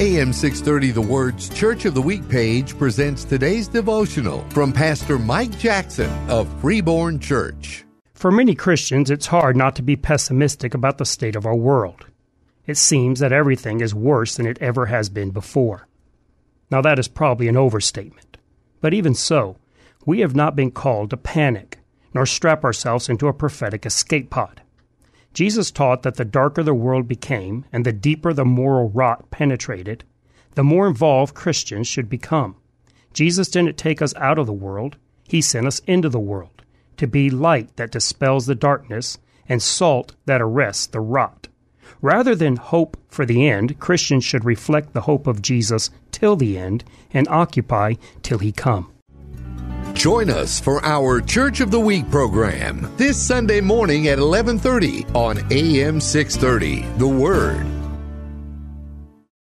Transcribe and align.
AM 0.00 0.32
630 0.32 0.92
The 0.92 1.00
Word's 1.00 1.48
Church 1.48 1.84
of 1.84 1.92
the 1.92 2.00
Week 2.00 2.28
page 2.28 2.78
presents 2.78 3.24
today's 3.24 3.66
devotional 3.66 4.46
from 4.50 4.72
Pastor 4.72 5.18
Mike 5.18 5.58
Jackson 5.58 6.08
of 6.30 6.48
Freeborn 6.60 7.18
Church. 7.18 7.84
For 8.14 8.30
many 8.30 8.54
Christians, 8.54 9.10
it's 9.10 9.26
hard 9.26 9.56
not 9.56 9.74
to 9.74 9.82
be 9.82 9.96
pessimistic 9.96 10.72
about 10.72 10.98
the 10.98 11.04
state 11.04 11.34
of 11.34 11.46
our 11.46 11.56
world. 11.56 12.06
It 12.64 12.76
seems 12.76 13.18
that 13.18 13.32
everything 13.32 13.80
is 13.80 13.92
worse 13.92 14.36
than 14.36 14.46
it 14.46 14.58
ever 14.60 14.86
has 14.86 15.08
been 15.08 15.30
before. 15.30 15.88
Now, 16.70 16.80
that 16.80 17.00
is 17.00 17.08
probably 17.08 17.48
an 17.48 17.56
overstatement. 17.56 18.36
But 18.80 18.94
even 18.94 19.16
so, 19.16 19.56
we 20.06 20.20
have 20.20 20.36
not 20.36 20.54
been 20.54 20.70
called 20.70 21.10
to 21.10 21.16
panic, 21.16 21.80
nor 22.14 22.24
strap 22.24 22.62
ourselves 22.62 23.08
into 23.08 23.26
a 23.26 23.32
prophetic 23.32 23.84
escape 23.84 24.30
pod. 24.30 24.62
Jesus 25.34 25.70
taught 25.70 26.02
that 26.02 26.14
the 26.14 26.24
darker 26.24 26.62
the 26.62 26.74
world 26.74 27.06
became 27.06 27.64
and 27.72 27.84
the 27.84 27.92
deeper 27.92 28.32
the 28.32 28.44
moral 28.44 28.88
rot 28.90 29.30
penetrated, 29.30 30.04
the 30.54 30.64
more 30.64 30.86
involved 30.86 31.34
Christians 31.34 31.86
should 31.86 32.08
become. 32.08 32.56
Jesus 33.12 33.48
didn't 33.48 33.76
take 33.76 34.02
us 34.02 34.14
out 34.16 34.38
of 34.38 34.46
the 34.46 34.52
world, 34.52 34.96
He 35.26 35.40
sent 35.40 35.66
us 35.66 35.80
into 35.80 36.08
the 36.08 36.20
world 36.20 36.62
to 36.98 37.06
be 37.06 37.30
light 37.30 37.74
that 37.76 37.92
dispels 37.92 38.46
the 38.46 38.54
darkness 38.54 39.18
and 39.48 39.62
salt 39.62 40.14
that 40.26 40.42
arrests 40.42 40.86
the 40.86 41.00
rot. 41.00 41.48
Rather 42.02 42.34
than 42.34 42.56
hope 42.56 42.96
for 43.08 43.24
the 43.24 43.48
end, 43.48 43.78
Christians 43.78 44.24
should 44.24 44.44
reflect 44.44 44.92
the 44.92 45.02
hope 45.02 45.26
of 45.26 45.40
Jesus 45.40 45.90
till 46.12 46.36
the 46.36 46.58
end 46.58 46.84
and 47.12 47.26
occupy 47.28 47.94
till 48.22 48.38
He 48.38 48.52
come. 48.52 48.92
Join 49.98 50.30
us 50.30 50.60
for 50.60 50.80
our 50.84 51.20
Church 51.20 51.58
of 51.58 51.72
the 51.72 51.80
Week 51.80 52.08
program 52.08 52.88
this 52.96 53.20
Sunday 53.20 53.60
morning 53.60 54.06
at 54.06 54.18
11:30 54.18 55.04
on 55.12 55.44
AM 55.50 56.00
630. 56.00 56.86
The 56.98 57.08
Word. 57.08 57.77